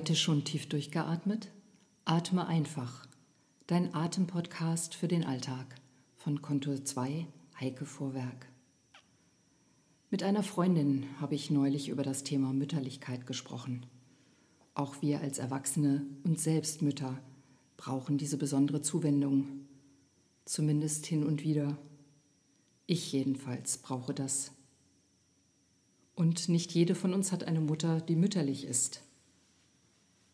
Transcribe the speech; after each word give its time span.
Heute 0.00 0.16
schon 0.16 0.44
tief 0.44 0.66
durchgeatmet? 0.66 1.50
Atme 2.06 2.46
einfach. 2.46 3.06
Dein 3.66 3.94
Atempodcast 3.94 4.94
für 4.94 5.08
den 5.08 5.26
Alltag 5.26 5.74
von 6.16 6.40
Kontur 6.40 6.82
2, 6.82 7.26
Heike 7.60 7.84
Vorwerk. 7.84 8.46
Mit 10.10 10.22
einer 10.22 10.42
Freundin 10.42 11.04
habe 11.20 11.34
ich 11.34 11.50
neulich 11.50 11.90
über 11.90 12.02
das 12.02 12.24
Thema 12.24 12.54
Mütterlichkeit 12.54 13.26
gesprochen. 13.26 13.84
Auch 14.72 15.02
wir 15.02 15.20
als 15.20 15.38
Erwachsene 15.38 16.06
und 16.24 16.40
selbst 16.40 16.80
Mütter 16.80 17.18
brauchen 17.76 18.16
diese 18.16 18.38
besondere 18.38 18.80
Zuwendung. 18.80 19.66
Zumindest 20.46 21.04
hin 21.04 21.24
und 21.24 21.42
wieder. 21.44 21.76
Ich 22.86 23.12
jedenfalls 23.12 23.76
brauche 23.76 24.14
das. 24.14 24.52
Und 26.14 26.48
nicht 26.48 26.72
jede 26.72 26.94
von 26.94 27.12
uns 27.12 27.32
hat 27.32 27.44
eine 27.44 27.60
Mutter, 27.60 28.00
die 28.00 28.16
mütterlich 28.16 28.64
ist. 28.64 29.02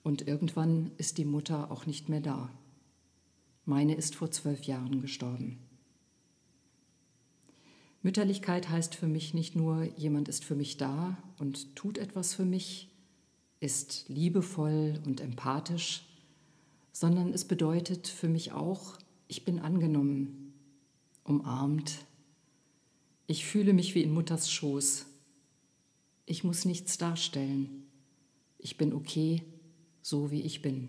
Und 0.07 0.29
irgendwann 0.29 0.93
ist 0.99 1.19
die 1.19 1.25
Mutter 1.25 1.73
auch 1.73 1.85
nicht 1.85 2.09
mehr 2.09 2.21
da. 2.21 2.49
Meine 3.65 3.97
ist 3.97 4.15
vor 4.15 4.31
zwölf 4.31 4.63
Jahren 4.63 5.01
gestorben. 5.01 5.59
Mütterlichkeit 8.03 8.69
heißt 8.69 8.95
für 8.95 9.09
mich 9.09 9.35
nicht 9.35 9.57
nur, 9.57 9.83
jemand 9.99 10.29
ist 10.29 10.45
für 10.45 10.55
mich 10.55 10.77
da 10.77 11.19
und 11.39 11.75
tut 11.75 11.99
etwas 11.99 12.35
für 12.35 12.45
mich, 12.45 12.89
ist 13.59 14.05
liebevoll 14.07 15.01
und 15.05 15.21
empathisch, 15.21 16.07
sondern 16.93 17.33
es 17.33 17.45
bedeutet 17.45 18.07
für 18.07 18.29
mich 18.29 18.53
auch, 18.53 18.99
ich 19.27 19.45
bin 19.45 19.59
angenommen, 19.59 20.55
umarmt. 21.25 21.97
Ich 23.27 23.45
fühle 23.45 23.73
mich 23.73 23.97
wie 23.97 24.05
in 24.05 24.15
Mutters 24.15 24.53
Schoß. 24.53 25.07
Ich 26.27 26.45
muss 26.45 26.65
nichts 26.65 26.97
darstellen. 26.97 27.83
Ich 28.59 28.77
bin 28.77 28.93
okay, 28.93 29.43
so 30.07 30.31
wie 30.31 30.43
ich 30.43 30.63
bin. 30.63 30.89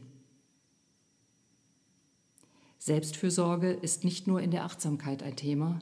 Selbstfürsorge 2.78 3.72
ist 3.72 4.04
nicht 4.04 4.28
nur 4.28 4.42
in 4.42 4.52
der 4.52 4.64
Achtsamkeit 4.64 5.23
ein 5.23 5.36
Thema. 5.36 5.80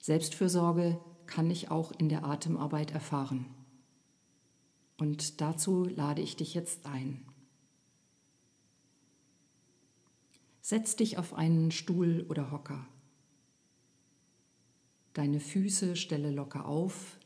Selbstfürsorge 0.00 0.98
kann 1.26 1.48
ich 1.52 1.70
auch 1.70 1.92
in 1.92 2.08
der 2.08 2.24
Atemarbeit 2.24 2.90
erfahren. 2.90 3.46
Und 4.98 5.40
dazu 5.40 5.84
lade 5.84 6.20
ich 6.20 6.34
dich 6.34 6.52
jetzt 6.52 6.84
ein. 6.84 7.24
Setz 10.62 10.96
dich 10.96 11.16
auf 11.16 11.32
einen 11.32 11.70
Stuhl 11.70 12.26
oder 12.28 12.50
Hocker. 12.50 12.88
Deine 15.12 15.38
Füße 15.38 15.94
stelle 15.94 16.32
locker 16.32 16.66
auf, 16.66 17.20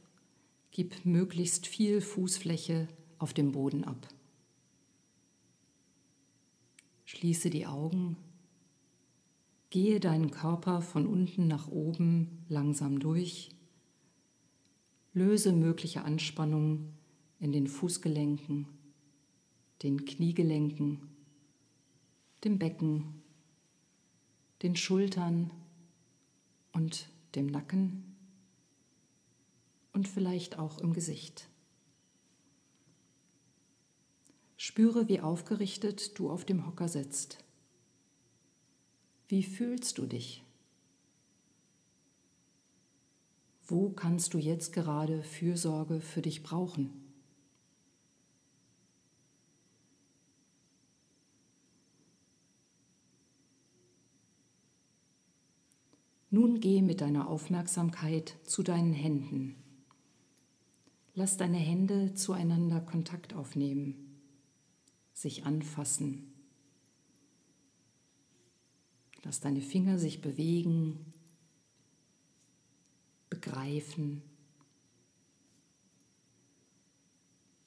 gib 0.72 1.06
möglichst 1.06 1.66
viel 1.66 2.02
Fußfläche 2.02 2.86
auf 3.18 3.32
dem 3.32 3.52
Boden 3.52 3.84
ab. 3.84 4.08
Schließe 7.04 7.50
die 7.50 7.66
Augen. 7.66 8.16
Gehe 9.70 10.00
deinen 10.00 10.30
Körper 10.30 10.80
von 10.80 11.06
unten 11.06 11.46
nach 11.46 11.68
oben 11.68 12.44
langsam 12.48 13.00
durch. 13.00 13.50
Löse 15.12 15.52
mögliche 15.52 16.02
Anspannungen 16.02 16.94
in 17.38 17.52
den 17.52 17.66
Fußgelenken, 17.66 18.66
den 19.82 20.04
Kniegelenken, 20.04 21.08
dem 22.42 22.58
Becken, 22.58 23.22
den 24.62 24.76
Schultern 24.76 25.50
und 26.72 27.08
dem 27.34 27.46
Nacken 27.46 28.16
und 29.92 30.08
vielleicht 30.08 30.58
auch 30.58 30.78
im 30.78 30.92
Gesicht. 30.92 31.48
Spüre, 34.66 35.08
wie 35.08 35.20
aufgerichtet 35.20 36.18
du 36.18 36.30
auf 36.30 36.46
dem 36.46 36.66
Hocker 36.66 36.88
sitzt. 36.88 37.36
Wie 39.28 39.42
fühlst 39.42 39.98
du 39.98 40.06
dich? 40.06 40.42
Wo 43.66 43.90
kannst 43.90 44.32
du 44.32 44.38
jetzt 44.38 44.72
gerade 44.72 45.22
Fürsorge 45.22 46.00
für 46.00 46.22
dich 46.22 46.42
brauchen? 46.42 46.88
Nun 56.30 56.60
geh 56.60 56.80
mit 56.80 57.02
deiner 57.02 57.28
Aufmerksamkeit 57.28 58.38
zu 58.44 58.62
deinen 58.62 58.94
Händen. 58.94 59.56
Lass 61.14 61.36
deine 61.36 61.58
Hände 61.58 62.14
zueinander 62.14 62.80
Kontakt 62.80 63.34
aufnehmen 63.34 64.13
sich 65.24 65.46
anfassen. 65.46 66.30
Lass 69.22 69.40
deine 69.40 69.62
Finger 69.62 69.98
sich 69.98 70.20
bewegen, 70.20 71.14
begreifen, 73.30 74.20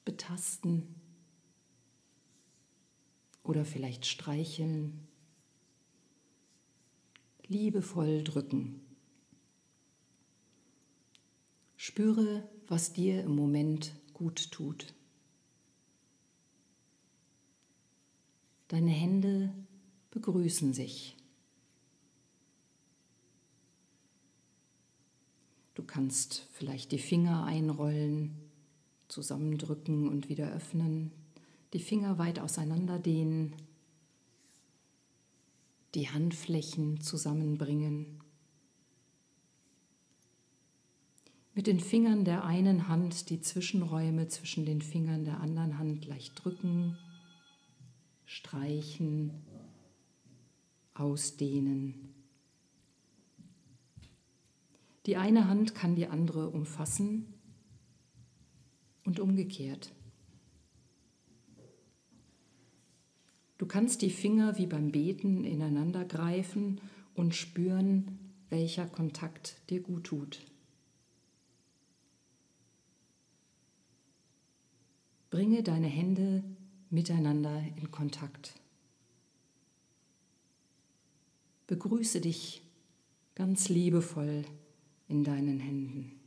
betasten 0.04 0.94
oder 3.42 3.64
vielleicht 3.64 4.06
streicheln, 4.06 5.08
liebevoll 7.48 8.22
drücken. 8.22 8.80
Spüre, 11.76 12.48
was 12.68 12.92
dir 12.92 13.24
im 13.24 13.34
Moment 13.34 13.96
gut 14.14 14.52
tut. 14.52 14.94
Deine 18.68 18.90
Hände 18.90 19.54
begrüßen 20.10 20.74
sich. 20.74 21.16
Du 25.74 25.82
kannst 25.82 26.46
vielleicht 26.52 26.92
die 26.92 26.98
Finger 26.98 27.44
einrollen, 27.44 28.36
zusammendrücken 29.08 30.08
und 30.08 30.28
wieder 30.28 30.52
öffnen, 30.52 31.12
die 31.72 31.78
Finger 31.78 32.18
weit 32.18 32.40
auseinanderdehnen, 32.40 33.54
die 35.94 36.10
Handflächen 36.10 37.00
zusammenbringen. 37.00 38.20
Mit 41.54 41.66
den 41.66 41.80
Fingern 41.80 42.26
der 42.26 42.44
einen 42.44 42.88
Hand 42.88 43.30
die 43.30 43.40
Zwischenräume 43.40 44.28
zwischen 44.28 44.66
den 44.66 44.82
Fingern 44.82 45.24
der 45.24 45.40
anderen 45.40 45.78
Hand 45.78 46.04
leicht 46.04 46.44
drücken 46.44 46.98
streichen, 48.28 49.30
ausdehnen. 50.92 51.94
Die 55.06 55.16
eine 55.16 55.48
Hand 55.48 55.74
kann 55.74 55.96
die 55.96 56.08
andere 56.08 56.50
umfassen 56.50 57.32
und 59.06 59.18
umgekehrt. 59.18 59.94
Du 63.56 63.64
kannst 63.64 64.02
die 64.02 64.10
Finger 64.10 64.58
wie 64.58 64.66
beim 64.66 64.92
Beten 64.92 65.44
ineinander 65.44 66.04
greifen 66.04 66.82
und 67.14 67.34
spüren, 67.34 68.18
welcher 68.50 68.86
Kontakt 68.86 69.56
dir 69.70 69.80
gut 69.80 70.04
tut. 70.04 70.44
Bringe 75.30 75.62
deine 75.62 75.88
Hände 75.88 76.44
miteinander 76.90 77.62
in 77.76 77.90
Kontakt. 77.90 78.54
Begrüße 81.66 82.20
dich 82.20 82.62
ganz 83.34 83.68
liebevoll 83.68 84.44
in 85.06 85.24
deinen 85.24 85.60
Händen. 85.60 86.18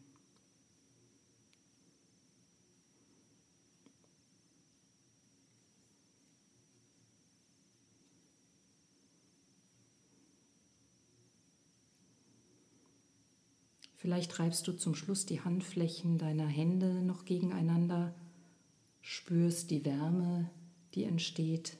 Vielleicht 14.02 14.40
reibst 14.40 14.68
du 14.68 14.74
zum 14.74 14.96
Schluss 14.96 15.28
die 15.28 15.42
Handflächen 15.42 16.18
deiner 16.18 16.48
Hände 16.48 17.04
noch 17.04 17.24
gegeneinander 17.24 18.16
spürst 19.02 19.72
die 19.72 19.86
Wärme, 19.86 20.50
die 20.94 21.04
entsteht 21.04 21.78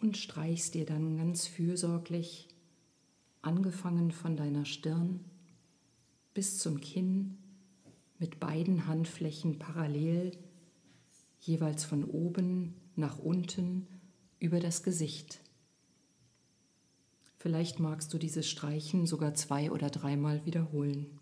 und 0.00 0.16
streichst 0.16 0.74
dir 0.74 0.84
dann 0.84 1.16
ganz 1.16 1.46
fürsorglich, 1.46 2.48
angefangen 3.42 4.10
von 4.10 4.36
deiner 4.36 4.64
Stirn 4.64 5.20
bis 6.34 6.58
zum 6.58 6.80
Kinn, 6.80 7.38
mit 8.18 8.40
beiden 8.40 8.86
Handflächen 8.86 9.58
parallel, 9.58 10.32
jeweils 11.40 11.84
von 11.84 12.04
oben 12.04 12.74
nach 12.96 13.18
unten 13.18 13.86
über 14.40 14.60
das 14.60 14.82
Gesicht. 14.82 15.40
Vielleicht 17.38 17.78
magst 17.78 18.12
du 18.12 18.18
dieses 18.18 18.48
Streichen 18.48 19.06
sogar 19.06 19.34
zwei 19.34 19.70
oder 19.70 19.90
dreimal 19.90 20.44
wiederholen. 20.46 21.20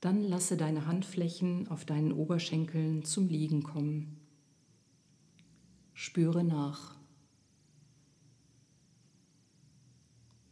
Dann 0.00 0.22
lasse 0.22 0.56
deine 0.56 0.86
Handflächen 0.86 1.68
auf 1.68 1.84
deinen 1.84 2.12
Oberschenkeln 2.12 3.04
zum 3.04 3.28
Liegen 3.28 3.62
kommen. 3.62 4.18
Spüre 5.92 6.42
nach. 6.42 6.96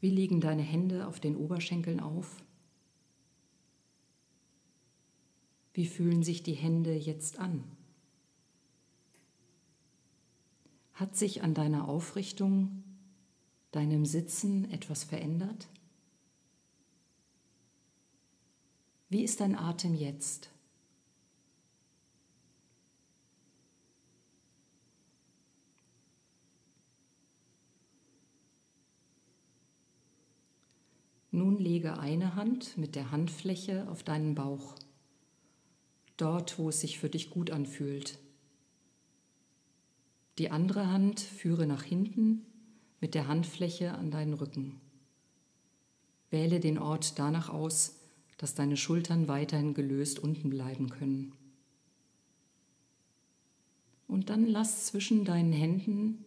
Wie 0.00 0.10
liegen 0.10 0.40
deine 0.40 0.62
Hände 0.62 1.06
auf 1.06 1.18
den 1.18 1.36
Oberschenkeln 1.36 2.00
auf? 2.00 2.36
Wie 5.72 5.86
fühlen 5.86 6.22
sich 6.22 6.42
die 6.42 6.54
Hände 6.54 6.94
jetzt 6.94 7.38
an? 7.38 7.64
Hat 10.92 11.16
sich 11.16 11.42
an 11.42 11.54
deiner 11.54 11.88
Aufrichtung, 11.88 12.82
deinem 13.70 14.04
Sitzen 14.04 14.70
etwas 14.70 15.04
verändert? 15.04 15.68
Wie 19.10 19.25
ist 19.25 19.40
dein 19.40 19.56
Atem 19.56 19.94
jetzt? 19.94 20.50
Nun 31.31 31.56
lege 31.56 31.99
eine 31.99 32.34
Hand 32.34 32.76
mit 32.76 32.96
der 32.96 33.10
Handfläche 33.10 33.88
auf 33.88 34.02
deinen 34.02 34.34
Bauch, 34.34 34.75
dort 36.16 36.58
wo 36.58 36.69
es 36.69 36.81
sich 36.81 36.99
für 36.99 37.08
dich 37.08 37.31
gut 37.31 37.50
anfühlt. 37.50 38.19
Die 40.37 40.50
andere 40.50 40.88
Hand 40.88 41.20
führe 41.20 41.66
nach 41.66 41.82
hinten 41.82 42.44
mit 43.00 43.14
der 43.14 43.28
Handfläche 43.28 43.94
an 43.94 44.11
deinen 44.11 44.34
Rücken. 44.34 44.81
Wähle 46.31 46.61
den 46.61 46.78
Ort 46.78 47.19
danach 47.19 47.49
aus, 47.49 47.94
dass 48.38 48.55
deine 48.55 48.76
Schultern 48.76 49.29
weiterhin 49.29 49.75
gelöst 49.75 50.20
unten 50.20 50.49
bleiben 50.49 50.88
können. 50.88 51.32
Und 54.06 54.31
dann 54.31 54.46
lass 54.46 54.87
zwischen 54.87 55.25
deinen 55.25 55.52
Händen 55.52 56.25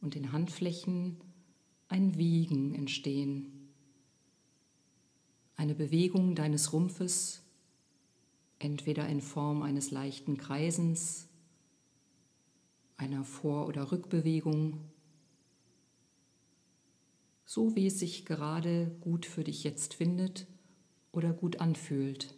und 0.00 0.14
den 0.14 0.32
Handflächen 0.32 1.18
ein 1.88 2.16
Wiegen 2.16 2.74
entstehen. 2.74 3.68
Eine 5.56 5.74
Bewegung 5.74 6.34
deines 6.34 6.72
Rumpfes, 6.72 7.42
entweder 8.58 9.08
in 9.08 9.20
Form 9.20 9.62
eines 9.62 9.90
leichten 9.90 10.38
Kreisens, 10.38 11.28
einer 12.96 13.24
Vor- 13.24 13.66
oder 13.66 13.90
Rückbewegung, 13.90 14.80
so 17.44 17.74
wie 17.74 17.88
es 17.88 17.98
sich 17.98 18.24
gerade 18.24 18.96
gut 19.00 19.26
für 19.26 19.42
dich 19.42 19.64
jetzt 19.64 19.94
findet 19.94 20.46
oder 21.12 21.32
gut 21.32 21.60
anfühlt. 21.60 22.34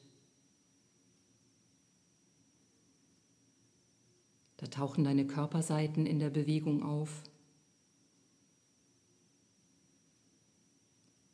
Da 4.56 4.67
tauchen 4.67 5.05
deine 5.05 5.26
Körperseiten 5.26 6.06
in 6.06 6.19
der 6.19 6.31
Bewegung 6.31 6.82
auf. 6.82 7.23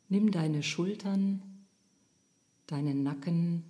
Nimm 0.09 0.31
deine 0.31 0.63
Schultern, 0.63 1.41
deinen 2.67 3.03
Nacken 3.03 3.63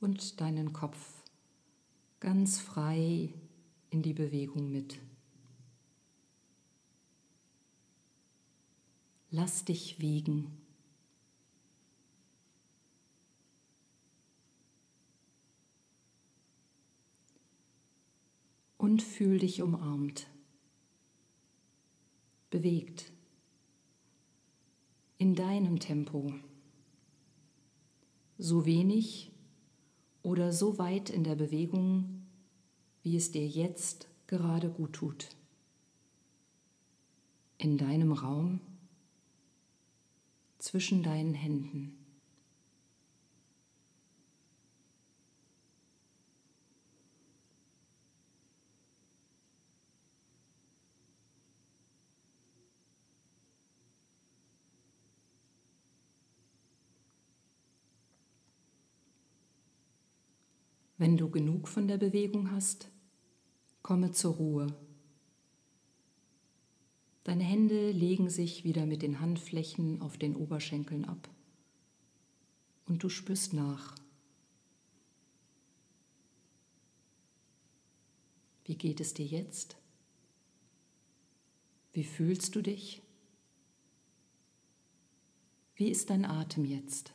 und 0.00 0.40
deinen 0.40 0.72
Kopf 0.72 1.22
ganz 2.20 2.60
frei 2.60 3.32
in 3.90 4.02
die 4.02 4.12
Bewegung 4.12 4.70
mit. 4.70 4.98
Lass 9.30 9.64
dich 9.64 9.98
wiegen. 9.98 10.61
Und 18.82 19.00
fühl 19.00 19.38
dich 19.38 19.62
umarmt, 19.62 20.26
bewegt, 22.50 23.12
in 25.18 25.36
deinem 25.36 25.78
Tempo, 25.78 26.34
so 28.38 28.66
wenig 28.66 29.30
oder 30.24 30.52
so 30.52 30.78
weit 30.78 31.10
in 31.10 31.22
der 31.22 31.36
Bewegung, 31.36 32.26
wie 33.04 33.16
es 33.16 33.30
dir 33.30 33.46
jetzt 33.46 34.08
gerade 34.26 34.68
gut 34.68 34.94
tut. 34.94 35.28
In 37.58 37.78
deinem 37.78 38.10
Raum, 38.10 38.58
zwischen 40.58 41.04
deinen 41.04 41.34
Händen. 41.34 42.01
Wenn 61.02 61.16
du 61.16 61.28
genug 61.28 61.66
von 61.66 61.88
der 61.88 61.96
Bewegung 61.96 62.52
hast, 62.52 62.88
komme 63.82 64.12
zur 64.12 64.34
Ruhe. 64.34 64.68
Deine 67.24 67.42
Hände 67.42 67.90
legen 67.90 68.30
sich 68.30 68.62
wieder 68.62 68.86
mit 68.86 69.02
den 69.02 69.18
Handflächen 69.18 70.00
auf 70.00 70.16
den 70.16 70.36
Oberschenkeln 70.36 71.04
ab 71.04 71.28
und 72.86 73.02
du 73.02 73.08
spürst 73.08 73.52
nach. 73.52 73.96
Wie 78.64 78.76
geht 78.76 79.00
es 79.00 79.12
dir 79.12 79.26
jetzt? 79.26 79.76
Wie 81.92 82.04
fühlst 82.04 82.54
du 82.54 82.62
dich? 82.62 83.02
Wie 85.74 85.88
ist 85.88 86.10
dein 86.10 86.24
Atem 86.24 86.64
jetzt? 86.64 87.12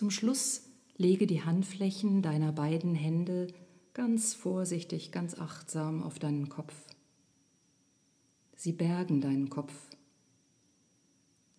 Zum 0.00 0.10
Schluss 0.10 0.62
lege 0.96 1.26
die 1.26 1.42
Handflächen 1.42 2.22
deiner 2.22 2.52
beiden 2.52 2.94
Hände 2.94 3.48
ganz 3.92 4.32
vorsichtig, 4.32 5.12
ganz 5.12 5.38
achtsam 5.38 6.02
auf 6.02 6.18
deinen 6.18 6.48
Kopf. 6.48 6.72
Sie 8.56 8.72
bergen 8.72 9.20
deinen 9.20 9.50
Kopf. 9.50 9.74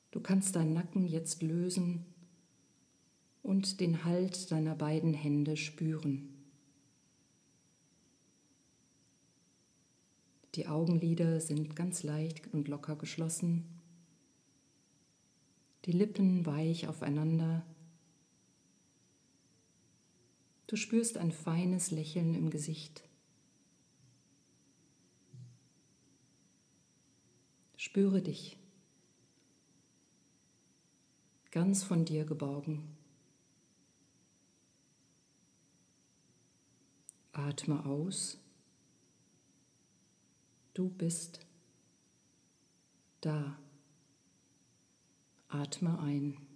Du 0.10 0.22
kannst 0.22 0.56
deinen 0.56 0.74
Nacken 0.74 1.06
jetzt 1.06 1.44
lösen 1.44 2.04
und 3.44 3.80
den 3.80 4.06
Halt 4.06 4.52
deiner 4.52 4.74
beiden 4.74 5.14
Hände 5.14 5.56
spüren. 5.56 6.34
Die 10.56 10.68
Augenlider 10.68 11.42
sind 11.42 11.76
ganz 11.76 12.02
leicht 12.02 12.52
und 12.56 12.68
locker 12.70 12.96
geschlossen, 12.96 13.66
die 15.86 15.92
Lippen 15.92 16.48
weich 16.48 16.88
aufeinander 16.88 17.64
Du 20.72 20.78
spürst 20.78 21.18
ein 21.18 21.34
feines 21.34 21.92
Lächeln 21.92 22.34
im 22.34 22.50
Gesicht. 22.50 23.04
Spüre 27.76 28.22
dich, 28.22 28.58
ganz 31.52 31.84
von 31.84 32.06
dir 32.06 32.24
geborgen. 32.24 32.96
Atme 37.34 37.86
aus. 37.86 38.40
Du 40.74 40.88
bist 40.88 41.42
da. 43.20 43.60
Atme 45.50 46.00
ein. 46.00 46.51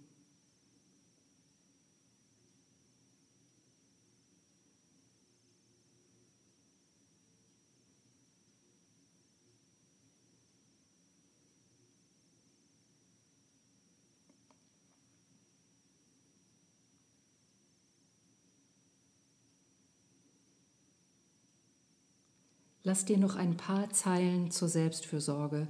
Lass 22.86 23.04
dir 23.04 23.18
noch 23.18 23.34
ein 23.34 23.56
paar 23.56 23.90
Zeilen 23.90 24.52
zur 24.52 24.68
Selbstfürsorge 24.68 25.66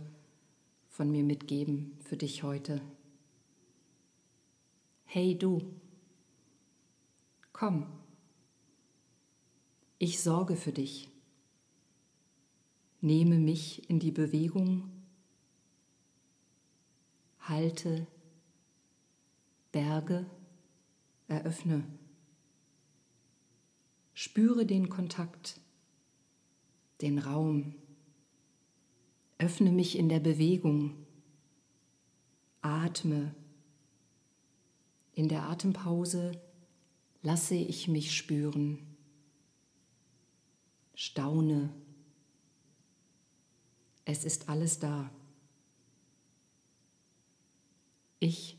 von 0.90 1.10
mir 1.10 1.24
mitgeben 1.24 1.96
für 2.04 2.18
dich 2.18 2.42
heute. 2.42 2.82
Hey 5.06 5.34
du, 5.34 5.62
Komm, 7.54 7.86
ich 9.96 10.20
sorge 10.20 10.56
für 10.56 10.72
dich. 10.72 11.08
Nehme 13.00 13.38
mich 13.38 13.88
in 13.88 13.98
die 13.98 14.10
Bewegung, 14.10 14.90
halte, 17.40 18.06
berge, 19.72 20.26
eröffne. 21.28 21.82
Spüre 24.12 24.66
den 24.66 24.90
Kontakt, 24.90 25.62
den 27.00 27.18
Raum. 27.18 27.74
Öffne 29.38 29.70
mich 29.70 29.98
in 29.98 30.08
der 30.08 30.20
Bewegung. 30.20 30.94
Atme. 32.62 33.34
In 35.14 35.28
der 35.28 35.44
Atempause 35.48 36.32
lasse 37.22 37.54
ich 37.54 37.88
mich 37.88 38.16
spüren. 38.16 38.78
Staune. 40.94 41.72
Es 44.04 44.24
ist 44.24 44.48
alles 44.48 44.78
da. 44.78 45.10
Ich 48.18 48.56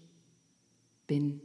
bin 1.07 1.41